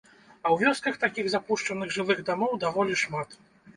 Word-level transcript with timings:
А 0.35 0.47
ў 0.53 0.69
вёсках 0.69 0.95
такіх 1.03 1.29
запушчаных 1.33 1.93
жылых 1.99 2.25
дамоў 2.31 2.59
даволі 2.65 2.99
шмат. 3.03 3.29